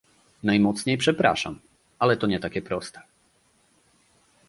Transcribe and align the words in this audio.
Najmocniej 0.43 0.97
przepraszam, 0.97 1.59
ale 1.99 2.17
to 2.17 2.27
nie 2.27 2.39
takie 2.39 2.61
proste 2.61 3.01